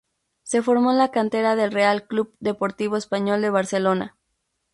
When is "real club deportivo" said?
1.71-2.97